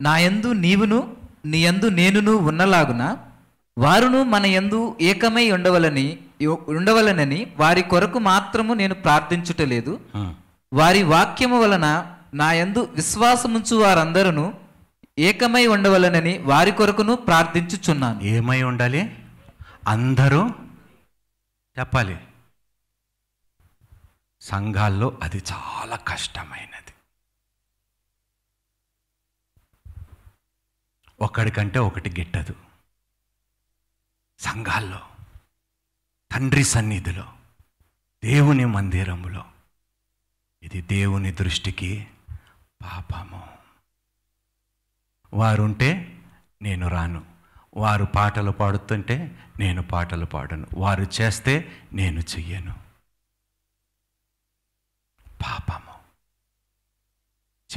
నా 0.00 0.18
యందు 0.18 0.52
నీవును 0.52 1.16
నీ 1.44 1.58
యందు 1.64 1.88
నేనును 1.88 2.32
ఉన్నలాగున 2.32 3.04
వారును 3.76 4.24
మన 4.24 4.46
యందు 4.46 4.96
ఏకమై 5.00 5.50
ఉండవలని 5.50 6.06
ఉండవలనని 6.68 7.46
వారి 7.56 7.82
కొరకు 7.82 8.18
మాత్రము 8.18 8.74
నేను 8.74 8.94
ప్రార్థించుటలేదు 8.94 9.92
వారి 10.72 11.02
వాక్యము 11.02 11.58
వలన 11.58 11.86
నా 12.34 12.52
యందు 12.52 12.78
విశ్వాసముంచు 12.78 13.76
వారందరూ 13.76 14.54
ఏకమై 15.18 15.66
ఉండవలనని 15.66 16.38
వారి 16.38 16.72
కొరకును 16.72 17.14
ప్రార్థించుచున్నాను. 17.14 18.20
ఏమై 18.20 18.62
ఉండాలి? 18.62 19.24
అందరూ 19.88 20.48
చెప్పాలి. 21.78 22.20
సంఘాల్లో 24.40 25.18
అది 25.22 25.42
చాలా 25.52 25.96
కష్టమైనది. 25.96 26.94
ఒకడికంటే 31.20 31.78
ఒకటి 31.78 32.10
గిట్టదు. 32.10 32.54
సంఘాల్లో 34.38 35.00
తండ్రి 36.32 36.64
సన్నిధిలో 36.64 37.32
దేవుని 38.24 38.64
మందిరములో. 38.64 39.44
ఇది 40.62 40.82
దేవుని 40.82 41.32
దృష్టికి 41.32 42.08
పాపము. 42.82 43.48
వారుంటే 45.34 46.22
నేను 46.62 46.88
రాను. 46.88 47.26
వారు 47.76 48.04
పాటలు 48.04 48.50
పాడుతుంటే 48.50 49.44
నేను 49.58 49.82
పాటలు 49.82 50.26
పాడను. 50.26 50.66
వారు 50.74 51.06
చేస్తే 51.20 51.82
నేను 51.92 52.20
చెయ్యను. 52.20 52.74
పాపము. 55.42 55.94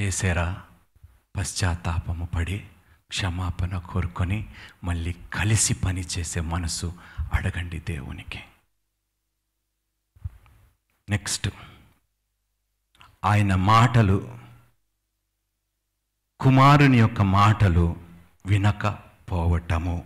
చేసారా? 0.02 0.64
పశ్చాత్తాపము 1.38 2.26
పడి 2.26 2.68
క్షమాపణ 3.10 3.78
కోరుకొని 3.78 4.54
మళ్ళీ 4.84 5.16
కలిసి 5.34 5.74
పని 5.74 6.02
చేసే 6.02 6.42
మనసు 6.42 6.94
అడగండి 7.34 7.80
దేవునికి. 7.80 8.44
నెక్స్ట్. 11.10 11.50
ఆయన 13.26 13.56
మాటలు 13.56 14.47
కుమారుని 16.40 16.98
యొక్క 16.98 17.22
మాటలు 17.22 17.96
వినకపోవటము. 18.46 20.04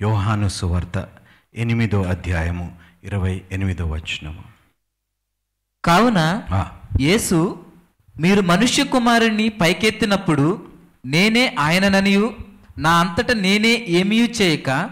యోహాను 0.00 0.48
సువార్త 0.48 1.08
ఎనిమిదో 1.54 2.02
అధ్యాయము 2.02 2.76
ఇరవై 3.04 3.42
ఎనిమిదో 3.52 3.86
వచనము. 3.86 4.44
కావున 5.84 6.42
యేసు 7.00 7.64
మీరు 8.20 8.40
మనుష్య 8.40 8.84
కుమారుణ్ణి 8.84 9.48
పైకెత్తినప్పుడు 9.48 10.68
నేనే 11.04 11.56
ఆయనననియు 11.58 12.34
నా 12.78 13.00
అంతట 13.00 13.30
నేనే 13.30 13.86
ఏమీ 13.88 14.16
చేయక 14.16 14.90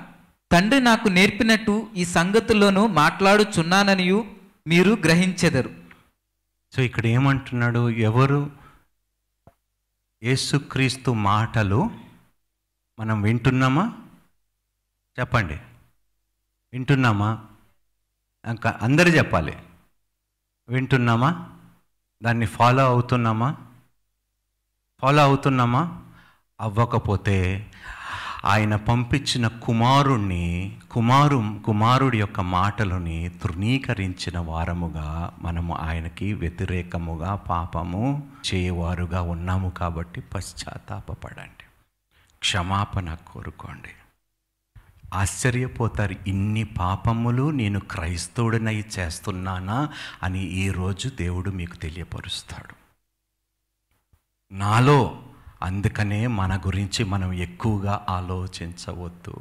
తండ్రి 0.52 0.80
నాకు 0.80 1.08
నేర్పినట్టు 1.08 1.86
ఈ 1.96 2.04
సంగతుల్లోనూ 2.04 2.86
మాట్లాడుచున్నాననియు 2.86 4.24
మీరు 4.66 4.90
గ్రహించెదరు. 4.90 5.70
సో 6.76 6.82
ఇక్కడ 6.82 7.06
ఏమంటున్నాడు? 7.06 7.90
ఎవరు 7.90 8.50
యేసుక్రీస్తు 10.22 11.10
మాటలు 11.10 11.90
మనం 12.98 13.22
వింటున్నామా? 13.22 13.98
చెప్పండి. 15.20 15.54
వింటున్నామా? 16.72 17.46
ఇంకా 18.50 18.78
అందరు 18.82 19.08
చెప్పాలి. 19.08 19.58
వింటున్నామా? 20.68 21.58
దాన్ని 22.22 22.46
ఫాలో 22.46 22.84
అవుతున్నామా? 22.84 23.56
ఫాలో 25.00 25.22
అవుతున్నామా? 25.22 26.12
అవ్వకపోతే 26.60 27.70
ఆయన 28.46 28.76
పంపించిన 28.76 29.46
కుమారుణ్ణి 29.46 30.76
కుమారు 30.90 31.60
కుమారుడి 31.64 32.18
యొక్క 32.18 32.40
మాటలని 32.40 33.28
తృణీకరించిన 33.28 34.38
వారముగా 34.38 35.34
మనము 35.42 35.74
ఆయనకి 35.74 36.32
వ్యతిరేకముగా 36.32 37.34
పాపము 37.34 38.28
చేయవారుగా 38.54 39.20
ఉన్నాము 39.20 39.70
కాబట్టి 39.70 40.20
పశ్చాత్తాపపడండి. 40.20 41.64
క్షమాపణ 42.38 43.14
కోరుకోండి. 43.14 43.88
ఆశ్చర్యపోతారు 45.14 46.14
ఇన్ని 46.26 46.64
పాపములు 46.64 47.50
నేను 47.50 47.80
క్రైస్తవుడినై 47.80 48.84
చేస్తున్నానా? 48.98 49.88
అని 50.22 50.42
ఈరోజు 50.42 51.08
దేవుడు 51.08 51.50
మీకు 51.50 51.76
తెలియపరుస్తాడు. 51.76 52.74
నాలో 54.54 55.22
అందుకనే 55.62 56.26
మన 56.26 56.56
గురించి 56.56 57.04
మనం 57.04 57.32
ఎక్కువగా 57.32 58.06
ఆలోచించవద్దు. 58.08 59.34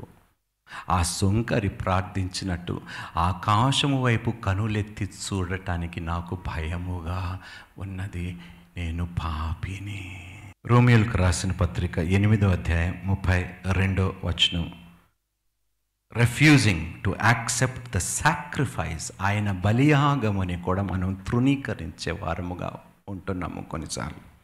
ఆ 0.89 1.03
సుంకరి 1.03 1.69
ప్రార్థించినట్టు 1.69 2.81
ఆకాశము 3.17 4.03
వైపు 4.03 4.31
కనులెత్తి 4.31 5.05
చూడటానికి 5.05 5.99
నాకు 5.99 6.37
భయముగా 6.47 7.39
ఉన్నది. 7.77 8.37
నేను 8.77 9.05
పాపిని. 9.05 10.21
రోమియోలకు 10.65 11.17
రాసిన 11.17 11.51
పత్రిక 11.51 11.99
ఎనిమిదో 11.99 12.49
అధ్యాయం 12.49 13.01
ముప్పై 13.03 13.45
రెండో 13.71 14.13
వచనం. 14.23 14.73
Refusing 16.13 16.93
to 17.03 17.15
accept 17.23 17.95
the 17.95 17.97
sacrifice 17.97 19.11
ఆయన 19.21 19.51
బలియాగమని 19.51 20.61
కూడా 20.61 20.83
మనం 20.83 21.13
తృణీకరించే 21.13 22.11
వారముగా 22.11 22.79
ఉంటున్నాము 23.09 23.61
కొన్నిసార్లు. 23.61 24.34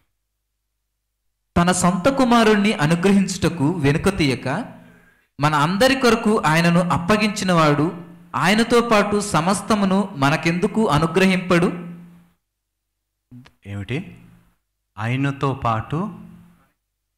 తన 1.62 1.72
సొంత 1.72 2.10
కుమారుణ్ణి 2.10 2.74
అనుగ్రహించుటకు 2.74 3.72
వెనుక 3.72 4.18
తీయక 4.18 4.48
మన 5.40 5.56
అందరి 5.56 5.96
కొరకు 5.96 6.44
ఆయనను 6.46 6.80
అప్పగించినవాడు 6.80 8.06
ఆయనతో 8.36 8.82
పాటు 8.82 9.20
సమస్తమును 9.20 10.10
మనకెందుకు 10.18 10.90
అనుగ్రహింపడు? 10.90 11.66
ఏమిటి? 13.66 14.18
ఆయనతో 14.98 15.54
పాటు 15.54 16.20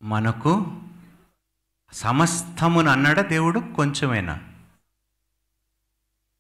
మనకు 0.04 0.82
సమస్తమును 1.94 2.92
అన్నాడా 2.92 3.22
దేవుడు? 3.22 3.60
కొంచెమేనా? 3.60 4.40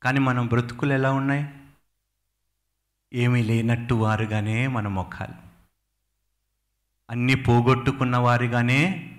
కానీ 0.04 0.20
మనం 0.20 0.48
బ్రతుకులు 0.48 0.94
ఎలా 0.94 1.12
ఉన్నాయి? 1.12 1.50
ఏమీ 3.14 3.44
లేనట్టు 3.44 3.94
వారుగానే 3.94 4.68
మన 4.68 4.88
మొఖాలు. 4.88 5.53
అన్నీ 7.10 7.36
పోగొట్టుకున్న 7.36 8.18
వారిగానే 8.18 9.10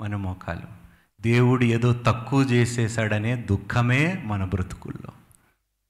మన 0.00 0.16
మోకాలు. 0.16 0.82
దేవుడు 1.22 1.64
ఏదో 1.64 1.92
తక్కువ 1.92 2.42
చేసేసాడనే 2.42 3.36
దుఃఖమే 3.36 4.22
మన 4.26 4.44
బ్రతుకుల్లో. 4.44 5.12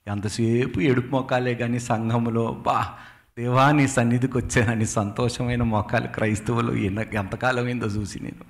ఎంతసేపు 0.07 0.81
ఎడుపు 0.81 1.07
మోకాలే 1.07 1.55
కానీ 1.55 1.81
సంఘములో 1.81 2.55
బా 2.55 2.99
దేవా 3.39 3.73
నీ 3.73 3.89
సన్నిధికి 3.89 4.39
వచ్చానని 4.39 4.87
సంతోషమైన 4.87 5.63
మోకాలు 5.63 6.09
క్రైస్తవులు 6.09 6.73
ఎన్న 6.73 6.99
ఎంతకాలం 6.99 7.65
అయిందో 7.65 7.87
చూసి 7.87 8.21
నేను. 8.21 8.45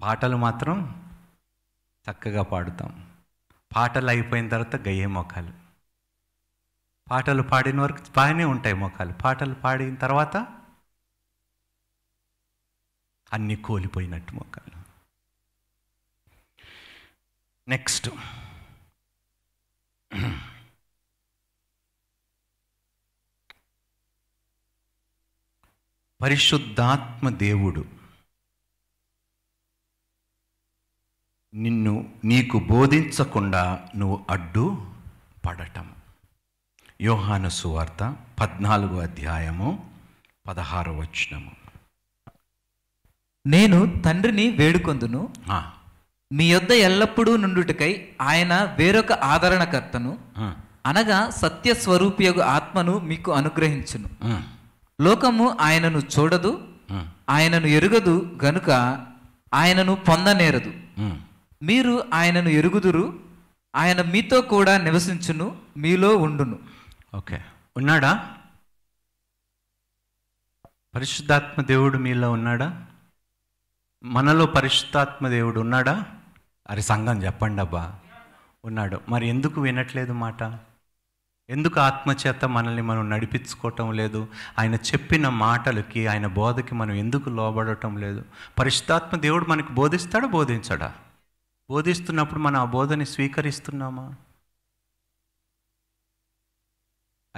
పాటలు 0.00 0.36
మాత్రం 0.36 1.04
చక్కగా 2.10 2.42
పాడుతాం. 2.42 3.06
పాటలు 3.76 4.08
అయిపోయిన 4.08 4.48
తర్వాత 4.48 4.76
గయ్యే 4.76 5.06
మొఖాలు 5.06 5.67
పాటలు 7.10 7.42
పాడిన 7.42 7.78
వరకు 7.80 8.00
బాగానే 8.16 8.44
ఉంటాయి 8.44 8.76
మొఖాలు 8.76 9.14
పాటలు 9.22 9.54
పాడిన 9.54 9.94
తర్వాత 9.96 10.34
అన్నీ 13.32 13.56
కోల్పోయినట్టు 13.66 14.32
మొఖాలు 14.34 14.76
నెక్స్ట్ 17.68 18.08
పరిశుద్ధాత్మ 26.20 27.28
దేవుడు 27.38 27.82
నిన్ను 31.52 31.92
నీకు 32.24 32.58
బోధించకుండా 32.68 33.62
నువ్వు 33.96 34.26
అడ్డు 34.30 34.64
పడటం 35.46 35.86
యోహాను 37.00 37.48
సువార్త 37.48 38.02
పద్నాలుగో 38.40 38.96
అధ్యాయము 39.00 39.68
పదహారు 40.46 40.92
వచనము. 40.92 41.50
నేను 43.46 43.78
తండ్రిని 44.04 44.46
వేడుకొందును. 44.50 45.20
మీ 46.30 46.46
యొద్ద 46.52 46.70
ఎల్లప్పుడూ 46.86 47.32
నుండుటకై 47.36 47.90
ఆయన 48.20 48.54
వేరొక 48.78 49.12
ఆదరణకర్తను 49.32 50.12
అనగా 50.86 51.20
సత్య 51.42 51.74
స్వరూపియగు 51.74 52.42
ఆత్మను 52.54 52.94
మీకు 53.10 53.32
అనుగ్రహించును. 53.32 54.08
లోకము 54.98 55.46
ఆయనను 55.66 56.00
చూడదు 56.14 56.52
ఆయనను 57.30 57.70
ఎరుగదు 57.78 58.16
గనుక 58.44 58.70
ఆయనను 59.54 59.94
పొందనేరదు. 60.08 60.72
మీరు 61.62 61.94
ఆయనను 62.14 62.48
ఎరుగుదురు 62.62 63.06
ఆయన 63.74 64.02
మీతో 64.02 64.40
కూడా 64.54 64.74
నివసించును 64.78 65.48
మీలో 65.76 66.10
ఉండును. 66.26 66.58
ఓకే. 67.14 67.44
ఉన్నాడా? 67.76 68.36
పరిశుద్ధాత్మ 70.94 71.62
దేవుడు 71.62 71.98
మీలో 71.98 72.32
ఉన్నాడా? 72.32 72.86
మనలో 74.04 74.46
పరిశుద్ధాత్మ 74.46 75.28
దేవుడు 75.28 75.60
ఉన్నాడా? 75.60 76.04
అరే 76.70 76.80
సంఘం 76.80 77.22
చెప్పండి 77.22 77.60
అబ్బా. 77.60 77.98
ఉన్నాడు. 78.64 79.00
మరి 79.08 79.28
ఎందుకు 79.28 79.60
వినట్లేదు 79.60 80.12
మాట? 80.12 80.42
ఎందుకు 81.50 81.80
ఆత్మచేత 81.80 82.44
మనల్ని 82.44 82.82
మనం 82.82 83.10
నడిపించుకోవటం 83.10 83.92
లేదు? 83.92 84.28
ఆయన 84.58 84.74
చెప్పిన 84.74 85.28
మాటలకి 85.28 86.06
ఆయన 86.06 86.26
బోధకి 86.26 86.74
మనం 86.74 86.94
ఎందుకు 86.94 87.30
లోబడటం 87.30 87.96
లేదు? 87.96 88.24
పరిశుద్ధాత్మ 88.58 89.16
దేవుడు 89.16 89.46
మనకు 89.48 89.72
బోధిస్తాడా 89.72 90.26
బోధించడా? 90.26 90.94
బోధిస్తున్నప్పుడు 91.70 92.40
మనం 92.40 92.60
ఆ 92.60 92.64
బోధని 92.64 93.06
స్వీకరిస్తున్నామా? 93.06 94.14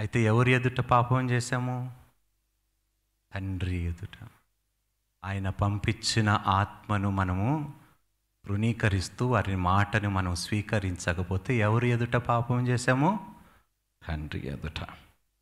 అయితే 0.01 0.21
ఎవరి 0.21 0.53
ఎదుట 0.53 0.81
పాపం 0.81 1.31
చేశాము? 1.31 1.93
తండ్రి 3.35 3.77
ఎదుట. 3.77 4.29
ఆయన 5.25 5.51
పంపించిన 5.51 6.43
ఆత్మను 6.47 7.11
మనము 7.11 7.75
తృణీకరిస్తూ 8.45 9.27
వారి 9.27 9.57
మాటను 9.57 10.11
మనం 10.11 10.35
స్వీకరించకపోతే 10.35 11.57
ఎవరి 11.57 11.91
ఎదుట 11.91 12.17
పాపం 12.17 12.69
చేశాము? 12.69 13.35
తండ్రి 14.09 14.47
ఎదుట. 14.47 14.81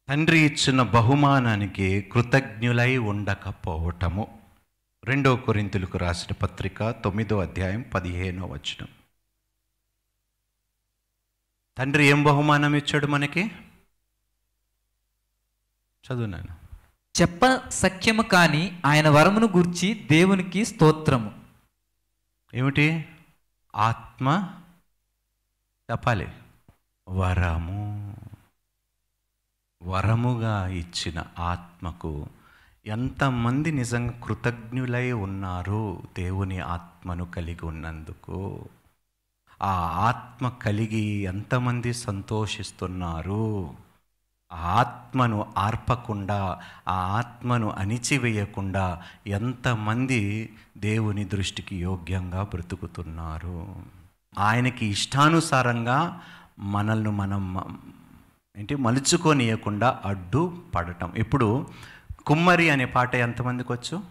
తండ్రి 0.09 0.38
ఇచ్చిన 0.38 0.83
బహుమానానికి 0.83 2.03
కృతజ్ఞులై 2.03 2.97
ఉండకపోవటము. 2.97 4.38
రెండో 5.05 5.37
కొరింతులకు 5.37 5.99
రాసిన 5.99 6.35
పత్రిక 6.42 6.90
తొమ్మిదో 6.90 7.40
అధ్యాయం 7.40 7.83
పదిహేనో 7.94 8.47
వచనం. 8.47 8.88
తండ్రి 11.79 12.07
ఏం 12.07 12.25
బహుమానం 12.25 12.75
ఇచ్చాడు 12.75 13.07
మనకి? 13.07 13.51
చదువునాను 16.12 16.68
చెప్ప 17.21 17.68
సఖ్యము 17.68 18.23
కాని 18.23 18.81
ఆయన 18.87 19.09
వరమును 19.09 19.47
గూర్చి 19.47 20.07
దేవునికి 20.11 20.64
స్తోత్రము. 20.64 21.33
ఏమిటి? 22.55 23.09
ఆత్మ 23.77 24.51
చెప్పాలి. 25.90 26.29
వరము. 27.09 28.16
వరముగా 29.83 30.66
ఇచ్చిన 30.66 31.25
ఆత్మకు 31.38 32.27
ఎంతమంది 32.87 33.73
నిజంగా 33.73 34.21
కృతజ్ఞులై 34.25 35.12
ఉన్నారు 35.12 36.03
దేవుని 36.16 36.59
ఆత్మను 36.59 37.25
కలిగి 37.25 37.66
ఉన్నందుకు 37.66 38.68
ఆ 39.62 39.73
ఆత్మ 40.09 40.49
కలిగి 40.49 41.05
ఎంతమంది 41.23 41.94
సంతోషిస్తున్నారు 41.94 43.75
ఆత్మను 44.53 45.55
ఆర్పకుండా 45.59 46.61
ఆ 46.89 46.95
ఆత్మను 47.19 47.71
అణిచివేయకుండా 47.71 49.03
ఎంతమంది 49.27 50.53
దేవుని 50.79 51.25
దృష్టికి 51.25 51.77
యోగ్యంగా 51.77 52.43
బ్రతుకుతున్నారు? 52.43 53.83
ఆయనకి 54.39 54.87
ఇష్టానుసారంగా 54.87 56.23
మనల్ని 56.59 57.11
మనం 57.11 57.43
ఏంటి 58.57 58.75
మలుచుకోనియకుండా 58.75 60.01
అడ్డు 60.05 60.63
పడటం. 60.75 61.15
ఇప్పుడు 61.17 61.71
కుమ్మరి 62.27 62.71
అనే 62.71 62.85
పాట 62.85 63.15
ఎంతమందికి 63.15 63.73
వచ్చు 63.73 64.03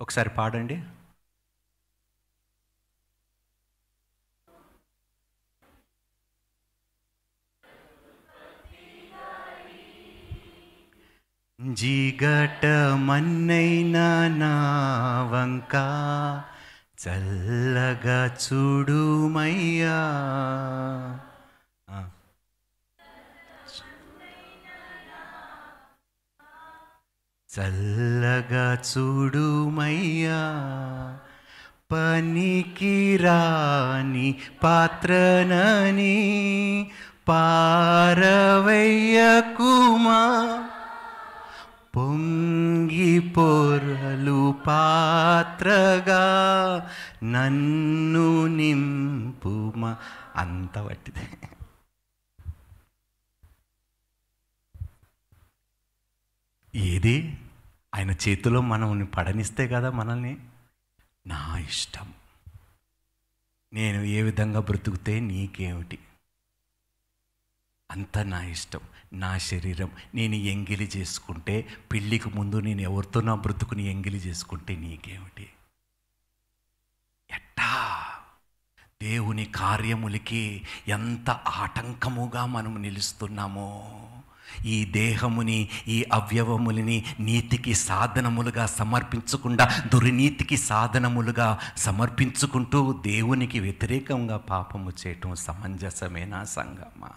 ఒకసారి 0.00 0.30
పాడండి. 0.30 0.82
జిగట 11.59 12.63
మన్నైనా 13.05 14.07
నా 14.35 14.53
వంక 15.31 15.73
చల్లగా 16.99 18.19
చూడుమయ్యా 18.43 19.97
ఆ. 21.87 21.99
చల్లగా 27.49 28.65
చూడుమయ్యా 28.89 30.39
పనికి 31.91 32.95
రాని 33.17 34.27
పాత్రనని 34.61 36.15
పారవయ్యకుమా 37.25 37.81
పొంగి 41.98 43.20
పొరలు 43.20 44.54
పాత్రగా 44.66 46.24
నన్ను 47.24 48.46
నింపుమా. 48.46 49.96
అంత 50.36 50.78
వట్టిదే. 50.78 51.30
ఏది? 56.74 57.38
ఆయన 57.94 58.10
చేతిలో 58.10 58.60
మనల్ని 58.60 59.06
పడనిస్తే 59.06 59.68
కదా 59.68 59.90
మనల్ని? 59.90 60.38
నా 61.26 61.58
ఇష్టం. 61.58 62.14
నేను 63.72 64.02
ఏ 64.02 64.22
విధంగా 64.22 64.60
బ్రతుకుతే 64.60 65.20
నీకేమిటి? 65.20 65.98
అంత 67.90 68.18
నా 68.18 68.42
ఇష్టం. 68.42 68.80
నా 69.12 69.38
శరీరం 69.38 69.90
నేను 70.14 70.34
ఎంగిలి 70.34 70.90
చేసుకుంటే 70.96 71.66
పెళ్ళికి 71.92 72.28
ముందు 72.28 72.56
నేను 72.56 72.80
ఎవరితో 72.80 73.20
నా 73.20 73.34
బ్రతుకుని 73.34 73.90
ఎంగిలి 73.90 74.16
చేసుకుంటే 74.16 74.76
నీకేమిటి? 74.76 75.48
ఎట్టా? 77.30 77.70
దేవుని 79.02 79.44
కార్యములకి 79.44 80.66
ఎంత 80.88 81.30
ఆటంకముగా 81.30 82.46
మనం 82.46 82.82
నిలుస్తున్నామో! 82.82 83.94
ఈ 84.64 84.84
దేహముని 84.84 85.68
ఈ 85.88 86.04
అవయవములని 86.12 87.04
నీతికి 87.20 87.74
సాధనములుగా 87.74 88.66
సమర్పించకుండా 88.66 89.88
దుర్నీతికి 89.94 90.56
సాధనములుగా 90.56 91.58
సమర్పించుకుంటూ 91.76 92.92
దేవునికి 92.92 93.60
వ్యతిరేకంగా 93.60 94.36
పాపము 94.36 94.90
చేయటం 94.90 95.34
సమంజసమేనా 95.34 96.44
సంగమా? 96.44 97.12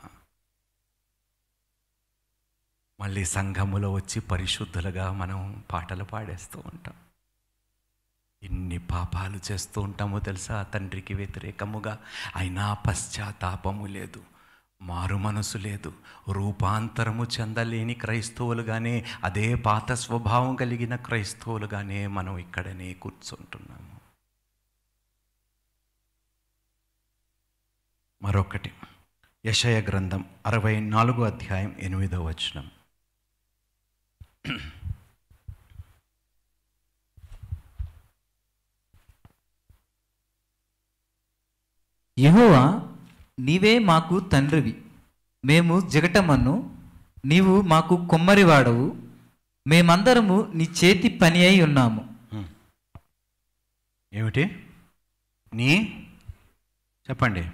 మళ్ళీ 3.01 3.25
సంఘములో 3.25 3.93
వచ్చి 3.93 4.21
పరిశుద్ధులుగా 4.21 5.11
మనం 5.11 5.63
పాటలు 5.71 6.03
పాడేస్తూ 6.03 6.63
ఉంటాం. 6.65 6.93
ఎన్ని 8.43 8.77
పాపాలు 8.77 9.39
చేస్తూ 9.51 9.81
ఉంటామో 9.81 10.19
తెలుసా? 10.19 10.63
తండ్రికి 10.63 11.13
వ్యతిరేకముగా 11.13 11.99
అయినా 12.35 12.73
పశ్చాత్తాపము 12.73 13.85
లేదు 13.85 14.21
మారు 14.81 15.15
మనసు 15.15 15.57
లేదు 15.57 15.93
రూపాంతరము 16.31 17.25
చెందలేని 17.39 17.93
క్రైస్తవులుగానే 17.93 19.05
అదే 19.23 19.55
పాత 19.55 19.91
స్వభావం 19.91 20.55
కలిగిన 20.55 20.95
క్రైస్తవులుగానే 20.95 22.07
మనం 22.07 22.37
ఇక్కడనే 22.37 22.93
కూర్చుంటున్నాము. 22.93 23.99
మరొకటి 28.21 28.71
యశయ 29.45 29.81
గ్రంథం 29.81 30.25
అరవై 30.45 30.79
నాలుగో 30.79 31.23
అధ్యాయం 31.23 31.75
ఎనిమిదో 31.79 32.23
వచనం. 32.23 32.71
యహోవా 42.19 42.93
నీవే 43.39 43.80
మాకు 43.80 44.19
తండ్రివి. 44.19 44.86
మేము 45.45 45.89
జగటమన్ను 45.89 46.84
నీవు 47.25 47.62
మాకు 47.62 48.08
కొమ్మరివాడవు. 48.08 48.95
మేమందరము 49.67 50.51
నీ 50.56 50.63
చేతి 50.63 51.10
పని 51.10 51.45
అయి 51.45 51.62
ఉన్నాము. 51.62 52.12
ఏమిటి? 54.13 54.67
నీ? 55.54 55.97
చెప్పండి. 57.10 57.51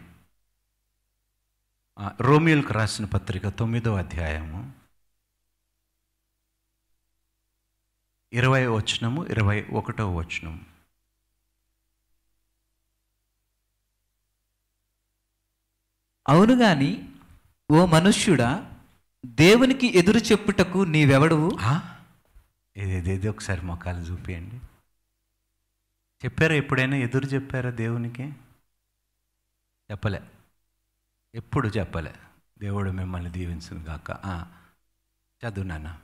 ఆ, 2.00 2.12
రోమియోలకు 2.22 2.74
రాసిన 2.74 3.06
పత్రిక 3.06 3.50
తొమ్మిదో 3.50 3.96
అధ్యాయము. 3.96 4.77
ఇరవై 8.34 8.66
వచనము 8.66 9.26
ఇరవై 9.26 9.66
ఒకటో 9.74 10.16
వచనము. 10.16 10.66
అవును 16.30 16.56
గాని 16.56 17.10
ఓ 17.72 17.86
మనుష్యుడా 17.86 18.80
దేవునికి 19.26 19.98
ఎదురు 19.98 20.18
చెప్పుటకు 20.18 20.78
నీవెవడవు? 20.78 21.52
ఇది 22.76 23.28
ఒకసారి 23.28 23.62
మొక్కలు 23.62 23.98
చూపియండి. 23.98 24.56
చెప్పారా 26.26 26.56
ఎప్పుడైనా 26.56 26.98
ఎదురు 26.98 27.26
చెప్పారా 27.26 27.70
దేవునికి? 27.70 28.24
చెప్పలే. 29.92 30.22
ఎప్పుడు 31.36 31.68
చెప్పలే. 31.68 32.14
దేవుడు 32.60 32.92
మిమ్మల్ని 32.92 33.32
దీవించును 33.32 33.86
ఆ, 34.12 34.46
చదువు 35.48 35.66
నాన్న. 35.66 36.02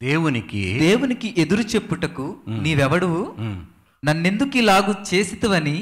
దేవునికి 0.00 0.62
దేవునికి 0.80 1.28
ఎదురు 1.38 1.62
చెప్పుటకు 1.72 2.24
నీవెవడువు 2.62 3.20
ఉమ్, 3.42 3.58
నన్నెందుకు 4.02 4.58
ఇలాగు 4.58 4.92
చేసితవని 5.10 5.76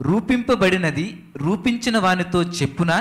రూపింపబడినది 0.00 1.06
రూపించిన 1.36 1.98
వానితో 1.98 2.42
చెప్పునా? 2.58 2.96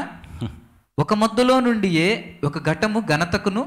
ఒక 0.98 1.14
మొద్దలో 1.14 1.56
నుండియే 1.60 2.08
ఒక 2.44 2.58
ఘటము 2.70 3.00
ఘనతకును 3.08 3.64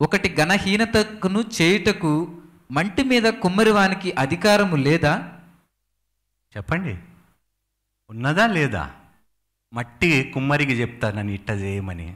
ఒకటి 0.00 0.28
ఘనహీనతకును 0.36 1.40
చేయుటకు 1.56 2.12
మంటి 2.70 3.02
మీద 3.04 3.26
కుమ్మరివానికి 3.42 4.08
అధికారము 4.18 4.76
లేదా? 4.78 5.12
చెప్పండి. 6.54 6.94
ఉన్నదా 8.10 8.46
లేదా? 8.52 8.84
మట్టి 9.72 10.10
కుమ్మరికి 10.34 10.74
చెప్తానని 10.80 11.32
ఇట్ట 11.34 11.50
చేయమని 11.60 12.06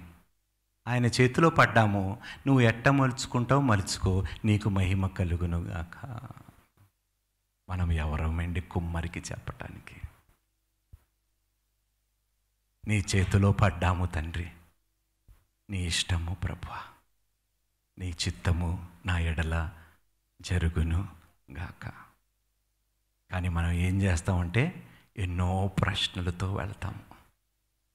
ఆయన 0.89 1.07
చేతిలో 1.07 1.51
పడ్డాము. 1.51 2.21
నువ్వు 2.47 2.61
ఎట్ట 2.61 2.89
మలుచుకుంటావు 2.89 3.61
మలుచుకో. 3.61 4.25
నీకు 4.45 4.69
మహిమ 4.69 5.07
కలుగును 5.07 5.59
గాక 5.59 6.21
మనం 7.69 7.93
ఎవరమండి 7.93 8.61
కుమ్మరికి 8.61 9.21
చెప్పటానికి? 9.21 10.01
నీ 12.89 13.05
చేతిలో 13.17 13.53
పడ్డాము 13.53 14.07
తండ్రి. 14.07 14.51
నీ 15.71 15.87
ఇష్టము 15.87 16.35
ప్రభా. 16.35 16.83
నీ 17.99 18.11
చిత్తము 18.11 18.89
నా 19.07 19.19
ఎడల 19.19 19.71
జరుగును 20.41 21.09
గాక 21.59 21.93
కానీ 23.31 23.49
మనం 23.49 23.71
ఏం 23.71 24.03
చేస్తామంటే 24.03 24.89
ఎన్నో 25.17 25.69
ప్రశ్నలతో 25.69 26.55
వెళ్తాము. 26.55 27.22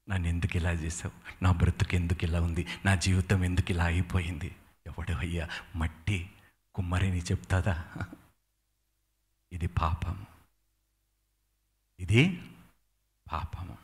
నన్ను 0.10 0.28
ఎందుకు 0.28 0.58
ఇలా 0.58 0.72
చేసావు? 0.72 1.44
నా 1.44 1.52
బ్రతుకు 1.52 1.96
ఎందుకు 1.96 2.24
ఇలా 2.24 2.42
ఉంది? 2.42 2.68
నా 2.86 2.96
జీవితం 2.96 3.44
ఎందుకు 3.44 3.72
ఇలా 3.72 3.86
అయిపోయింది? 3.86 4.56
ఎవడు 4.88 5.12
అయ్యా? 5.12 5.50
మట్టి 5.76 6.30
కుమ్మరిని 6.76 7.20
చెప్తాదా? 7.20 7.88
ఇది 9.52 9.68
పాపము 9.68 10.26
ఇది 12.00 12.42
పాపము. 13.32 13.78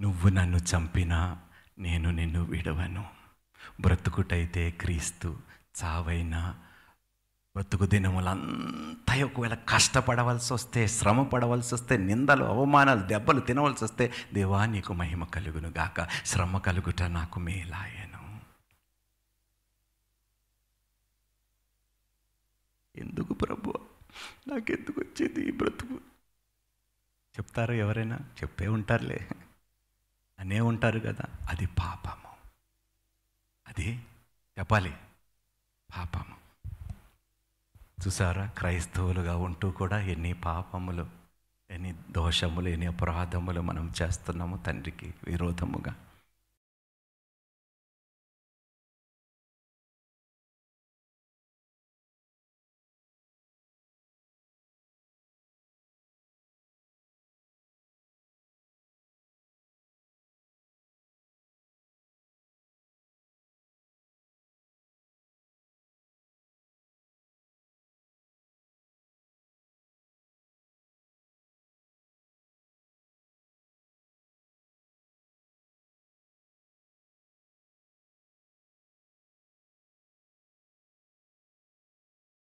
నువ్వు 0.00 0.28
నన్ను 0.28 0.56
చంపినా 0.56 1.38
నేను 1.78 2.10
నిన్ను 2.10 2.42
విడవను. 2.42 3.08
బ్రతుకుటైతే 3.80 4.70
క్రీస్తు 4.70 5.38
చావైనా 5.84 6.65
బ్రతుకు 7.56 7.86
దినములంతా 7.86 9.24
ఒకవేళ 9.24 9.54
కష్టపడవలసి 9.54 10.52
వస్తే 10.52 10.86
శ్రమ 10.86 11.22
పడవలసి 11.22 11.74
వస్తే 11.74 11.96
నిందలు 11.96 12.44
అవమానాలు 12.44 13.06
దెబ్బలు 13.06 13.40
తినవలసి 13.40 13.84
వస్తే 13.84 14.12
దేవా 14.34 14.66
నీకు 14.66 14.92
మహిమ 14.92 15.24
కలుగును 15.24 15.68
గాక. 15.68 16.24
శ్రమ 16.26 16.58
కలుగుట 16.58 17.02
నాకు 17.02 17.40
మేలాయను. 17.40 18.40
ఎందుకు 22.96 23.34
ప్రభు? 23.34 23.74
నాకెందుకు 24.48 25.00
వచ్చేది 25.00 25.48
ఈ 25.48 25.50
బ్రతుకు? 25.50 25.94
చెప్తారు 27.36 27.72
ఎవరైనా? 27.72 28.16
చెప్పే 28.16 28.68
ఉంటారులే. 28.68 29.28
అనే 30.38 30.60
ఉంటారు 30.60 30.98
కదా 30.98 31.24
అది 31.50 31.66
పాపము. 31.66 32.50
అది 33.66 33.96
చెప్పాలి. 34.58 34.96
పాపము. 35.96 36.45
చూసారా? 37.98 38.46
క్రైస్తవులుగా 38.58 39.36
ఉంటూ 39.36 39.70
కూడా 39.70 40.00
ఎన్ని 40.00 40.32
పాపములు 40.32 41.06
ఎన్ని 41.70 41.94
దోషములు 42.10 42.68
ఎన్ని 42.68 42.86
అపరాధములు 42.86 43.60
మనం 43.60 43.92
చేస్తున్నాము 44.02 44.56
తండ్రికి 44.56 45.14
విరోధముగా. 45.24 45.94